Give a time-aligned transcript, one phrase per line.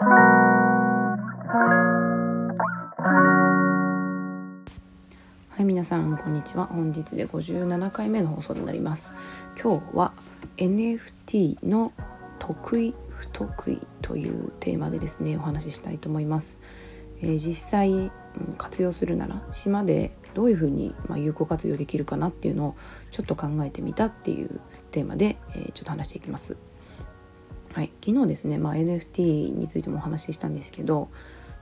[0.00, 1.16] は
[5.58, 6.66] い皆さんこんにちは。
[6.66, 9.12] 本日で57回目の放送になります。
[9.60, 10.12] 今日は
[10.56, 11.92] NFT の
[12.38, 16.60] 得意不得意というテーマでですねお話ししたいと思います、
[17.20, 18.12] えー、実際
[18.56, 22.76] 活用するなら島でどういうふうにま有効活用できるかなっていうのを
[23.10, 24.60] ちょっと考えてみたっていう
[24.92, 26.56] テーマで、えー、ちょっと話していきます。
[27.78, 31.10] はい、昨日ですね、まあ、NFT についてもお話ししたんですけど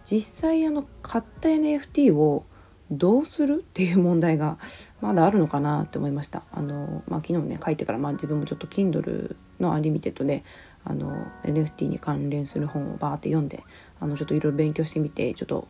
[0.02, 2.46] 実際あの買った NFT を
[2.90, 4.56] どうするっていう問題が
[5.02, 6.44] まだあるのかなって思いました。
[6.52, 10.42] あのまあ、昨日ね書いてから、まあ、自分もちょっと Kindle のアンリミテッドで
[10.84, 13.62] あの NFT に関連する本をバーって読んで
[14.00, 15.68] あのちょっといろいろ勉強してみてちょっと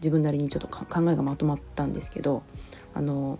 [0.00, 2.42] 自分なりにちょっと考えがまとまったんですけど
[2.92, 3.38] あの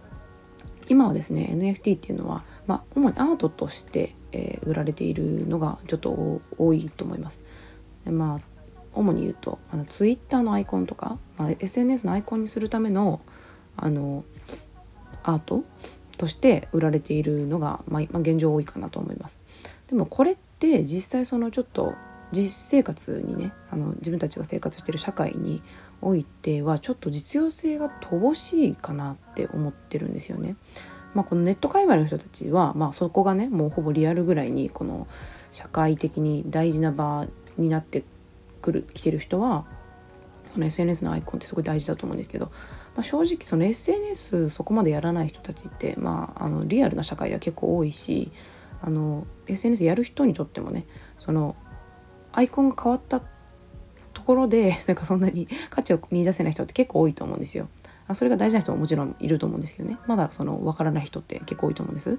[0.89, 7.43] 今はですね NFT っていうのは、まあ、主にアートとして、えー、売られているのがちょっと多いと思います。
[8.07, 8.41] まあ
[8.95, 13.21] 主に言うとあのツイッターのアイコンとか、まあ、SNS のアイコンにするための
[13.77, 14.25] あの
[15.23, 15.65] アート
[16.19, 19.41] として売られているのが、まあ、まあ、現状多いかなと思います。
[19.89, 21.95] でもこれって実際そのちょっと
[22.33, 25.63] 実生活にねあの自分たちが生活してる社会に
[26.03, 30.57] おいてはちょっと実用性が乏しいかなって思ってるんですよね。
[31.15, 35.07] まあ、このネット界隈の人たちは、まあ、そこがねもうほぼリアルぐらいにこの
[35.51, 37.27] 社会的に大事な場
[37.59, 38.05] になって
[38.63, 39.67] くる来てる人は
[40.47, 42.47] その SNS のアイコンってすごい大事だと思うんですけど、
[42.95, 48.33] まあ、正直その SNS そこまでやらない人たちって、まあ、あのリアルな社会では結構多いし
[48.81, 50.87] あの SNS やる人にとってもね
[51.19, 51.57] その
[52.33, 53.27] アイコンが変わったって
[54.23, 57.69] ところで なんかそんなに価値を見いだせない人って結構多いと思うんですよ。
[58.07, 62.19] あそれが大事な人ももちろんいると思うんですけどねまだその分からない人って結構多いと思うんです。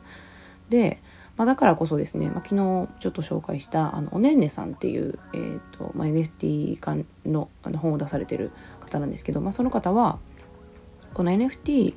[0.70, 1.00] で
[1.36, 10.20] まあ、だからこそですね、まあ、昨日ちょっと紹介したあのおねんねさんっていう、えーとまあ、NFT 関のあの本を出されてる方なんですけど、まあ、その方は
[11.16, 11.96] この NFT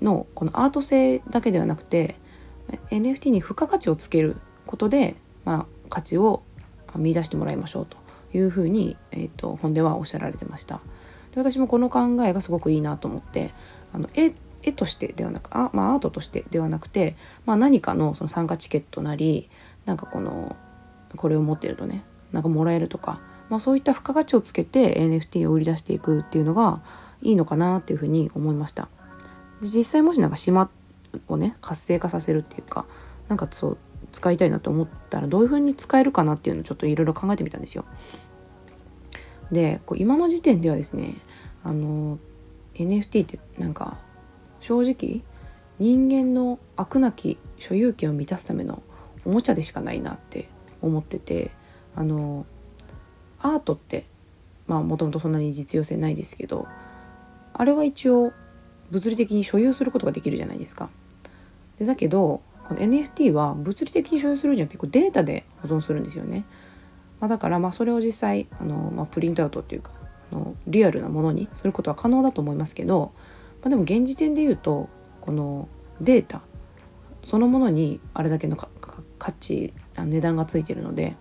[0.00, 2.14] のこのアート性だけではなくて
[2.90, 4.36] NFT に付加価値をつける
[4.66, 6.42] ことで、まあ、価値を
[6.94, 7.96] 見出してもらいましょうと
[8.34, 10.80] いうふうに、えーと、本ではおっしゃられてました。
[11.34, 13.52] で私もこの考えがすごくいいなと思って
[13.92, 19.50] あの絵絵としてではなくあ、まあ、アートとしてではなくて、まあ、何かのその参加チケットなり
[19.84, 20.56] なんかこの
[21.16, 22.02] これを持ってるとね
[22.32, 26.80] なんかもらえるとか、まあ、そういった付加価値をつけて NFT を売り出していくっていうのが
[27.22, 28.88] いいのかなっていうふうに思いました。
[29.60, 30.70] で実際もしなんか島
[31.28, 32.86] をね活性化させるっていうか
[33.28, 33.78] なんかそう
[34.14, 37.84] 使いたいなと思ったらどういうふうに使えるかなっていうのをちょっといろいろ考えてみたんですよ。
[39.50, 41.16] でこう今の時点ではですね
[41.64, 42.18] あの
[42.74, 43.98] NFT ってなんか
[44.60, 45.22] 正直
[45.78, 48.82] 人間の飽くなき所有権を満たすための
[49.24, 50.48] おもちゃでしかないなって
[50.80, 51.50] 思ってて
[51.96, 52.46] あの
[53.40, 54.06] アートって
[54.68, 56.66] まあもともとそんなに実用性ないですけど
[57.52, 58.32] あれは一応
[58.90, 60.88] 物理的に所有することができるじゃないですか。
[61.78, 66.44] でだけどこの NFT は物理的に所有するじゃなくてこうデータで保存するんですよね。
[67.20, 69.92] まあ、だからまあそれを実際あの、まあ、プリントアウトっていうか
[70.32, 73.12] あのリアルなものにすることは可能だと思いますけど
[73.64, 74.90] まあ、でも現時点で言うと
[75.22, 75.68] この
[76.00, 76.42] データ
[77.24, 81.16] そのものにあれだけの価値値段がついてるので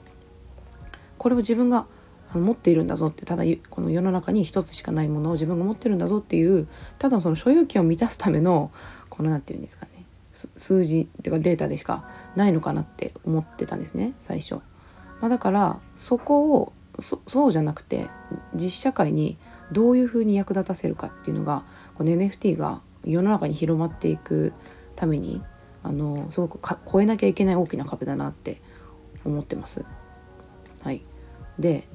[1.17, 1.87] これを自分が
[2.33, 6.67] 持っているんだぞってただこの世の中に一つしかないものを自分が持ってるんだぞっていう
[6.99, 8.71] ただその所有権を満たすための
[9.09, 14.55] この何て言うんですかね数字っていうかデータでしかないのかなって思ってたんですね最初。
[15.21, 16.73] まあ、だからそこを
[17.27, 18.07] そうじゃなくて
[18.53, 19.37] 実社会に
[19.71, 21.63] どういうふうに役立たせるかっていうのが
[21.95, 24.53] この NFT が世の中に広まっていく
[24.95, 25.41] ために
[25.83, 28.61] あのすごくか超えなきゃいけない大きな壁だなって
[29.25, 29.85] 思ってます。
[30.81, 31.01] はい、
[31.57, 31.87] で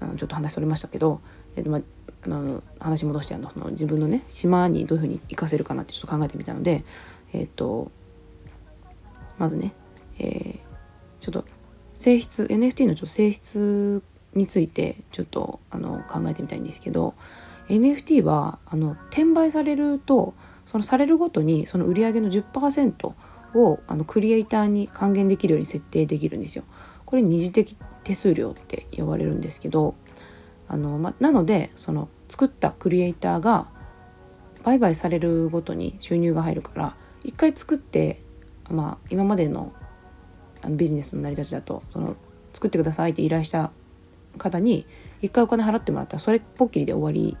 [0.00, 1.20] あのちょっと話それましたけど、
[1.56, 1.80] えーまあ
[2.26, 6.84] あの話戻してあのその自分のね島にどういうふうに活かせるかなってちょっと考えてみたので、
[7.34, 7.90] えっ、ー、と
[9.38, 9.72] まずね、
[10.18, 10.56] えー、
[11.20, 11.44] ちょっと
[11.94, 14.02] 性質 NFT のちょ性質
[14.34, 17.14] についてちょっとあの考えてみたいんですけど
[17.68, 20.34] NFT はあの転売されると
[20.66, 23.12] そのされるごとにその売り上げの10%
[23.54, 26.64] をあのクリエイターに還元できるように設定できるんですよ。
[27.04, 29.94] これ二次的手数料って呼ばれるんですけど
[30.68, 33.68] あの、ま、なのでその作ったクリエイターが
[34.64, 38.20] 売買されるごとに収入が入るから一回作って、
[38.70, 39.72] まあ、今までの
[40.62, 42.16] あのビジネスの成り立ちだとその
[42.54, 43.70] 作ってくださいって依頼した
[44.38, 44.86] 方に
[45.20, 47.36] 一回お金払ってもらったらそれっぽっきりで終わり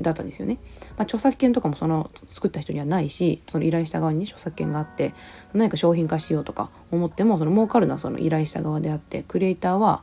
[0.00, 0.58] だったんですよね。
[0.90, 5.14] まあ、著作権とかもその作った人にはないしその依頼した側に著作権があって
[5.52, 10.02] 何か商品化しようとか思ってもその儲かるのはその依頼した側であってクリエイターは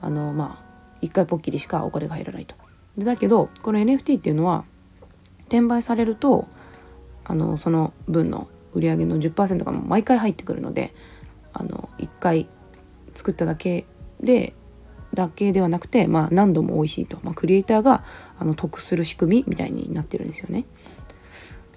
[0.00, 2.54] あのまあ1回ポッキリしかお金が入らないと。
[2.96, 4.64] でだけどこの NFT っていうのは
[5.48, 6.46] 転売されると
[7.24, 10.94] あのその分の売上の10%が毎回入ってくるので
[11.52, 12.48] あの1回
[13.14, 13.84] 作っただけ
[14.20, 14.54] で
[15.14, 18.02] だけではなくて、まあ、何度も美味しいと、まあ、クリエイターが
[18.38, 20.64] あの得する仕組みみたいになってるんですよね。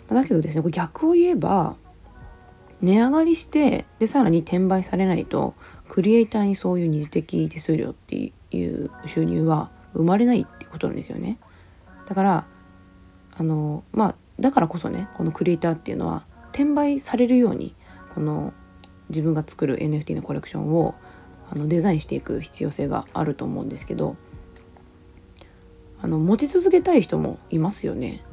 [0.07, 1.75] だけどですねこれ逆を言えば
[2.81, 5.56] 値上がりしてでさらに転売されないと
[5.89, 11.39] クリエイターにそういう二次的手数料っていう収入は生まれないってことなんですよね。
[12.07, 12.45] だから
[13.38, 17.75] あのまあだからこそねこのクリエイターっていうのは転売されるように
[18.13, 18.53] この
[19.09, 20.95] 自分が作る NFT のコレクションを
[21.51, 24.15] あのデザインしていく必要性があると思うんですけど
[26.01, 28.23] あの持ち続けたい人もいますよね。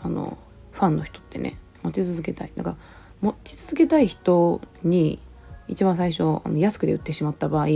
[0.00, 0.38] あの
[0.70, 1.58] ファンの人ってね。
[1.82, 2.52] 持ち続けたい。
[2.56, 2.76] だから
[3.20, 5.18] 持ち続けたい人に
[5.66, 7.66] 一番最初あの安くで売ってしまった場合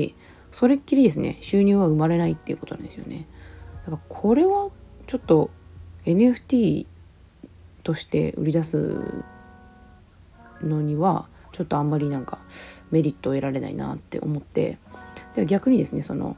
[0.51, 3.27] それっきりですね収入は生まれないっていうことなんですよね。
[3.87, 4.71] だからこれは
[5.07, 5.51] ちょっと
[6.05, 6.87] NFT
[7.83, 9.25] として売り出す
[10.63, 12.39] のにはちょっとあんまりなんか
[12.91, 14.79] メリットを得られないなって思って。
[15.35, 16.37] で逆にですねその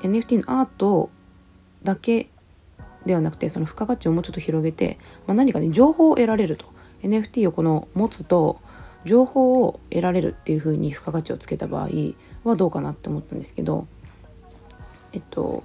[0.00, 1.10] NFT のアート
[1.82, 2.28] だけ
[3.06, 6.72] ではなくてその付加価値をもうちょっと広げて、まあ、何かね情報を得られると。
[7.02, 8.60] NFT をこの持つと
[9.04, 11.88] 情報を得られるっていう風に付加価値をつけた場合
[12.44, 13.86] はどうかなって思ったんですけど
[15.12, 15.62] えっと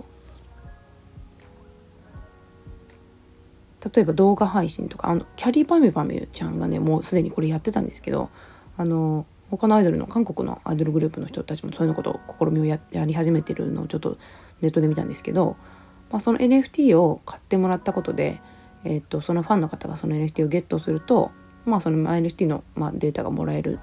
[3.83, 8.29] 例えば動画配信とかあのキャリーパミュパミュちゃんがねもうすでにこれやってたんですけど
[8.77, 14.17] あの他のアイドルの韓国のアイドルグループの人たちもそういうのことを試みをややり始めてるのをちょっと
[14.61, 15.55] ネットで見たんですけど、
[16.11, 18.41] まあ、その NFT を買ってもらったことで、
[18.83, 21.31] えー、っとそのファンの方がその NFT をゲットすると、
[21.65, 23.79] まあ、その NFT の、まあ、データがもらえる。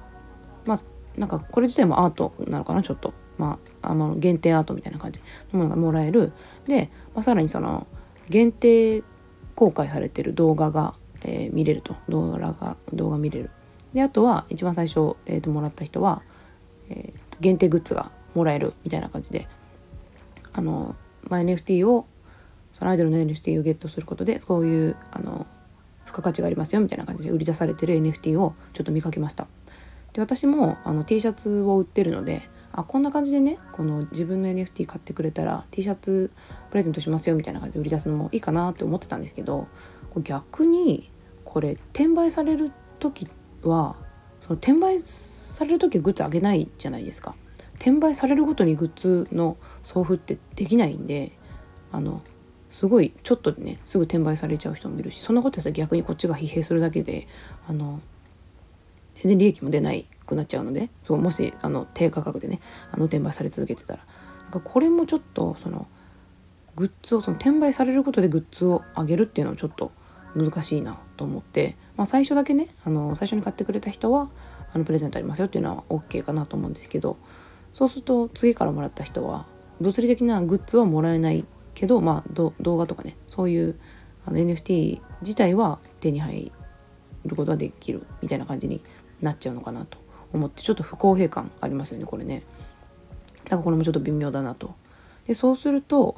[0.66, 0.78] まあ
[1.16, 6.32] なんかこれ自体もアートなのかなちょっと、まあ、あの限定アートみたいな感じのものがもらえる。
[6.66, 7.86] で、まあ、さらにその
[8.28, 9.02] 限定
[9.56, 11.96] 公開されてる動画が、えー、見れると。
[12.08, 13.50] 動画が動画見れる。
[13.92, 16.22] であとは一番最初、えー、ともらった人は、
[16.90, 19.48] えー、限定グッズがもらえるみたいな感じで。
[20.52, 20.94] あの、
[21.24, 22.06] まあ、NFT を
[22.72, 25.46] そのアイドルの NFT をゲットすることでそういうあの
[26.04, 29.46] 付加価値がありますよみたいな感じで売り出されてる NFT をちょっと見かけました。
[30.12, 36.30] で私もあの T シャツを売ってるのであこんな感じでねこの自分の NFT 買ってくれたら T シャツ
[36.70, 39.66] プレゼントしますよみたいな感じで売り出すのもいいかなって思ってたんですけど
[40.22, 41.10] 逆に
[41.44, 43.28] これ転売される時
[43.62, 43.96] は
[44.42, 47.34] その転売される時はグッズあげないじゃないですか。
[47.76, 51.32] 転売されるごとにグッズの送付ってできないんで
[51.92, 52.22] あの
[52.70, 57.28] すごいちょっとねすぐ転売されちゃう人もいるしそんなことやったら逆にこっちが疲弊するだけで
[57.68, 58.00] あの
[59.14, 62.60] 全然利益も出ないくなっちゃうのでそうもしあの低価格でね
[62.92, 64.04] あの転売され続けてたら
[64.42, 65.86] なんかこれもちょっとその
[66.76, 69.90] グッズをその転売されることでグッズを上げるっていうのはちょっと
[70.36, 74.28] 難しいなと思って、まあ、最初だけねあの最初に買ってくれた人は
[74.72, 77.16] あのプレゼントありますよっていうのは OK かなと思うんですけど
[77.72, 79.46] そうすると次からもらった人は
[79.80, 83.78] 物理的なグッズはもらえないけど、まあ、動画とかねそういう
[84.26, 86.52] あの NFT 自体は手に入
[87.24, 88.82] ることができるみたいな感じに
[89.20, 89.98] なっちゃうのかなと
[90.32, 92.42] 思ってちょっと不公平感ありますよねこれね。
[93.44, 94.74] だからこれもちょっと微妙だなと。
[95.26, 96.16] でそうすると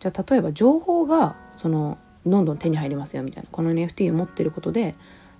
[0.00, 4.94] じゃあ例えば情報がそのどんどん手に入りますよみたいなこの NFT を持ってることで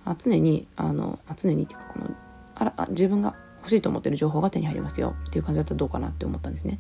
[0.04, 2.10] あ常にあのあ常にっていうかこの
[2.54, 6.78] あらあ自分が欲しいと思ってる情報が手に入りますよっていう感じだったらどうかなって思ったんですね。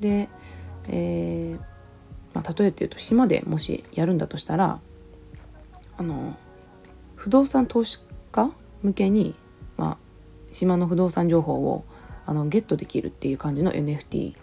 [0.00, 0.28] で、
[0.88, 1.60] えー
[2.34, 4.78] まあ、例えて言うと島でもしやるんだとしたら
[5.98, 6.36] あの
[7.14, 8.00] 不動産投資
[8.30, 8.50] 家
[8.82, 9.34] 向けに、
[9.76, 9.98] まあ、
[10.56, 11.84] 島の不動産情報を
[12.24, 14.34] あのゲットできるっていう感じの NFT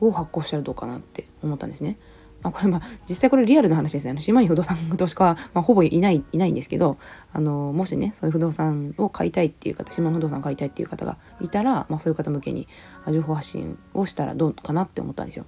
[0.00, 1.96] を発行したらどうかなって思ったんですね。
[2.42, 4.20] まあ、これまあ実際これリアルな話ですね。
[4.20, 6.98] 島に不動産投資家は、まあ、ほぼいないいないんですけど
[7.32, 12.68] あのもしねそういう不動産を買いたいっていう方島の不動産を買いたいっていう方がいたら、まあ、そういう方向けに
[13.10, 15.46] 情報発信をしたらどうかなって思ったんですよ。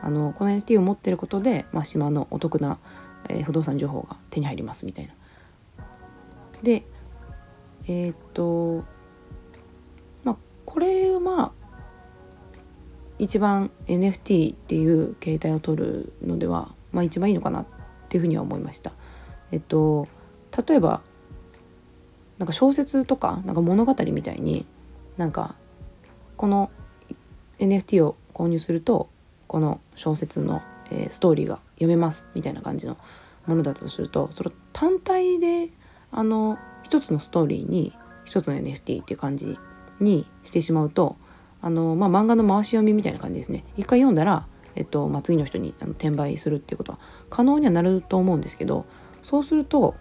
[0.00, 2.78] あのこの NFT を持ってることで、まあ、島のお得な、
[3.28, 5.14] えー、不動産情報が手に入りますみたいな。
[6.62, 6.84] で
[7.88, 8.84] えー、っと
[10.76, 11.52] これはまあ
[13.18, 17.66] 一番 NFT っていう形態を取るのでは、まあ、一番いいのかなっ
[18.10, 18.92] ていうふうには思いました。
[19.52, 20.06] えっと
[20.68, 21.00] 例えば
[22.36, 24.66] なんか小説とかなんか物語みたいに
[25.16, 25.54] なんか
[26.36, 26.70] この
[27.58, 29.08] NFT を購入すると
[29.46, 32.98] この小説の、えー、ストーリーが読めますみたいな感じの
[33.46, 35.70] ものだったとするとそれ単体で
[36.12, 37.94] あの一つのストーリーに
[38.26, 39.58] 一つの NFT っていう感じ
[40.00, 41.16] にしてしまうと
[41.60, 43.64] あの、まあ、漫画の回し読みみたいな感じですね。
[43.76, 46.98] 一回読んだらえっとまあ、次の人にあの転売するっていうことは
[47.30, 48.84] 可能にはなると思うんですけど
[49.22, 49.94] そうすると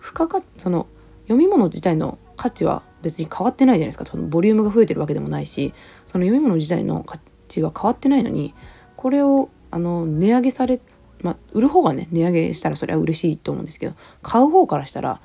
[0.00, 0.86] 付加価その
[1.22, 4.04] 読み物自体の価値は別に変わってないじゃないですか。
[4.04, 5.72] そのボリュームが増えてるわけでもないし
[6.04, 8.54] その読み物自体の価値は変わってないのに
[8.96, 10.80] これをあの値上げされ
[11.22, 15.20] まあ売る方がね値上げしたらそれは嬉しいと思うんですけど買う方からしたら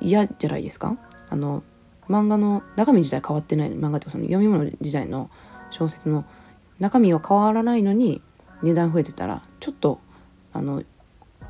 [0.00, 0.96] 嫌じゃないですか。
[1.28, 1.62] あの
[2.10, 5.30] 漫画の中身自体変わってない漫画ってその読み物自体の
[5.70, 6.24] 小説の
[6.80, 8.20] 中身は変わらないのに
[8.62, 10.00] 値段増えてたらちょっと
[10.52, 10.82] あの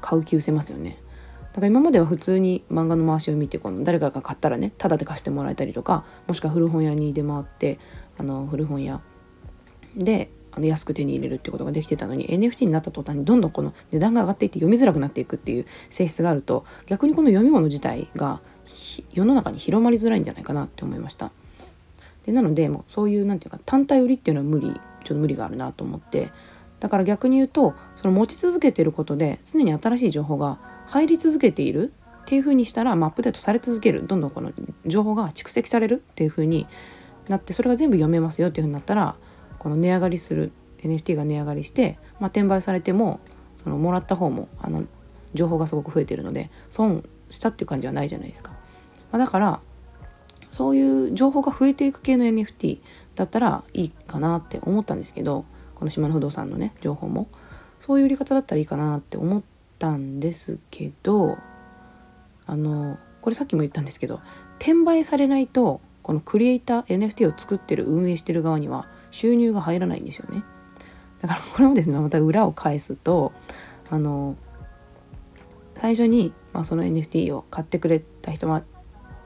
[0.03, 0.99] 買う気失せますよね。
[1.53, 7.81] だから今までは普通に漫画の回しを見てこの誰かが買ったらねタダで貸してもらえたりとかもしくは古本屋に出回って
[8.19, 9.01] あの古本屋
[9.97, 18.41] であの安く手に入れるってことができてたのに NFT になった途端にどんどんこの値段が上がっていって読みづらくなっていくっていう性質があると逆にこの読み物自体が
[19.13, 21.33] 世の中に広まりづらいんじゃないかなって思いました。
[22.27, 26.31] でなのでもうそういうなんていうか単体売りっていうのは無理ちょっと無理があるなと思って
[26.79, 31.93] だから逆に言うとその持ち続けてることで常に新しい情報が入り続けている
[32.23, 34.53] っていう風にしたら、まあ、アップデートされ続けるどんどんこの
[34.87, 36.67] 情報が蓄積されるっていう風に
[37.29, 39.17] なってそれが全部読めますよっていう風になったら
[39.61, 43.21] この値上がりする NFT が値上がりして、まあ、転売されても
[43.57, 44.85] そのもらった方もあの
[45.35, 48.53] 情報がすごく増えてるので損したっていう感じはないじゃないですか。
[49.13, 49.61] まあ、だから
[50.51, 52.81] そういう情報が増えていく系の NFT
[53.15, 57.29] だったらいいかなって思ったんですけどこの島の不動産のね情報も
[57.81, 59.43] そういう売り方だったらいいかなって思っ
[59.79, 61.39] たんですけど
[62.47, 64.21] あのこれさっきも言ったんですけど
[64.59, 70.45] 転売されないとこのクリエイター NFT を作ってる運営してる側には収入が入らないんですよね。
[71.21, 73.33] だからこれもですねまた裏を返すと
[73.91, 74.37] あの
[75.75, 78.63] 最初に、まあ、その NFT を買ってくれた人は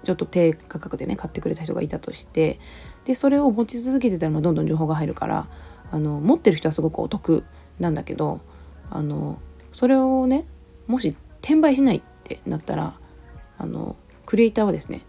[0.04, 2.60] ちょっと低価格でね買ってくれた人がいたとして
[3.04, 5.48] でそれを持ち続けてたらどんどん情報が入るから
[5.90, 7.44] あの持ってる人はすごくお得
[7.78, 8.40] なんだけど
[8.90, 9.38] あの
[9.72, 10.46] それをね
[10.86, 12.98] もし転売しないってなったら
[13.58, 15.02] あのクリエイターはですね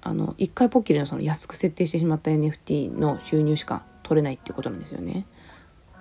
[0.00, 5.26] あの1回ポッキリのその安く設定してしまった NFT の収入しか取れないっていうことなんですよね。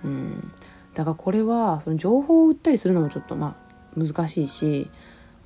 [0.03, 0.51] うん、
[0.93, 3.57] だからこれはその情報を売ったりするのもちょっとま
[3.95, 4.89] あ難しいし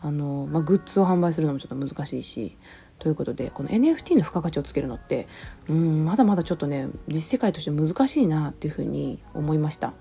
[0.02, 2.58] あの、まあ、グッズを販売するのもちょっと難しいし
[3.00, 5.28] ということでこの NFT の付加価値をつけるのって
[5.68, 9.94] うんまだまだちょっとね実世界として難しいなっていうふうに思いました。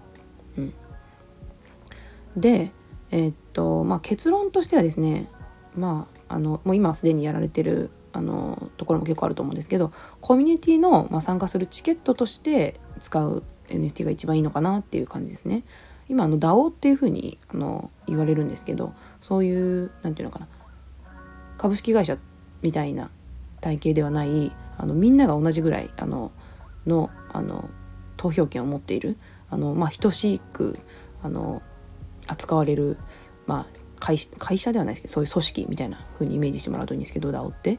[0.59, 0.75] うん、
[2.37, 2.73] で
[3.11, 5.29] えー、っとまあ結論としてはですね
[5.77, 15.65] まああのもう今すでにやられてるあのところも結構あると思うんですけどコミュニティのまあ、参加するチケットとして使う NFT が一番いいのかなっていう感じですね。
[16.09, 20.49] 今あの DAO っていうふうにあの言われるんですけどそういう何て言うのかな
[21.57, 22.19] 株式会社
[22.63, 23.11] みたいな
[23.61, 26.33] 体系ではないあのみんなが同じぐらいあの
[26.85, 27.71] のあの
[28.17, 29.19] 投票権を持っている
[29.51, 30.79] あの、まあ、等しく
[31.23, 31.63] あの
[32.27, 32.99] 扱われる、
[33.47, 37.75] まあ、会社ではないですけどそういう組織みたいな風にイメージしてもらうといいんですけど DAO って、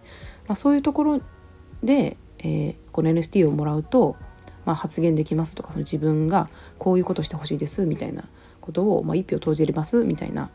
[0.48, 1.22] まあ、そういうところ
[1.84, 4.16] で、えー、この NFT をもらうと、
[4.66, 8.24] まあ、発言できますとかその自分がこういうことしてほしいですみたいな
[8.62, 10.50] ことを、まあ、一票投じれますみたいな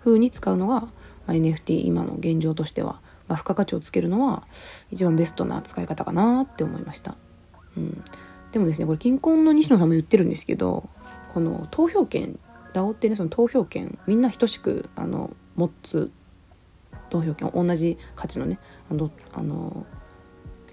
[0.00, 0.88] 風に使うのが
[1.26, 4.46] まあ、NFT 今の現状としては、まあ、付加価値をつけるのは
[4.90, 7.16] 一番ベストな使い方かなって思いました。
[7.76, 8.04] うん、
[8.52, 10.88] でもですねこれ金婚の西野さんも言ってるんですけど
[11.32, 12.38] この投票権
[12.74, 16.10] DAO ってねその投票権みんな等しくあの持つ
[17.08, 18.58] 投票権同じ価値のね
[18.90, 19.86] あのあの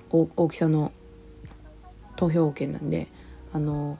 [0.09, 0.91] 大きさの
[2.17, 3.07] 投票権なんで
[3.53, 3.97] あの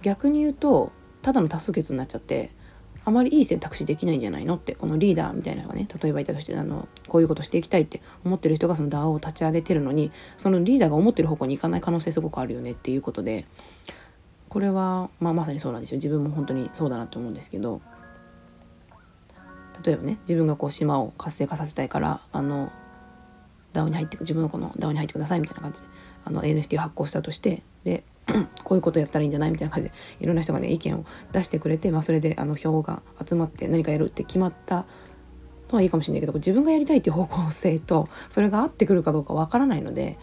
[0.00, 0.90] 逆に言うと
[1.20, 2.50] ただの多数決になっちゃって
[3.04, 13.44] あまりいい選択肢できないんじゃないのってこのリーダーみたいなのがね例えばいたとしてあのこういうことしていきたいって思ってる人がその DAO を立ち上げてるのにそのリーダーが思ってる方向に行かない可能性すごくあるよねっていうことで
[14.52, 15.96] これは、まあ、まさにそうなんですよ。
[15.96, 17.80] 自分も本当にそうだなと思うんですけど。
[19.82, 22.70] 例えばね自分がこう島を活性化させたいからあの
[23.72, 25.88] DAO に入って自分のこの DAO に入ってくださいみたいな感じで
[26.26, 28.04] あの NFT を発行したとしてで
[28.62, 34.84] こういうことやったらいいんじゃないみたいな感じでいろんな人がね意見を出してくれて、まあ、それであの票が集まって何かやるって決まった
[35.70, 40.18] のはいいかもしれないけど自分がやりたいっていう方向性とそれが合ってくるかどうかわからないので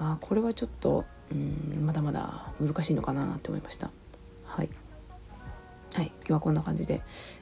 [0.00, 3.90] あこれはちょっとうんまだまだ難しいのかなって思いました。
[4.44, 4.68] はい
[5.94, 7.00] はい、今日はこんな感じで、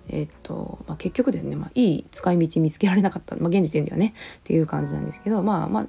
[0.08, 5.86] えー、っとまあ、結局ですね、まあ、いい使い道見つけられなかった、まあ、現時点ではねっていう感じなんですけどまあまあ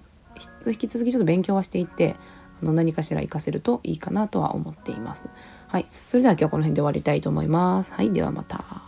[0.66, 2.16] 引き続きちょっと勉強はしていって
[2.62, 5.30] あの何かしら活かせるといいかなとは思っています。
[5.68, 7.94] はい、それでは今日はこの辺で終わりたいと思います。
[7.94, 8.87] はい、ではまた。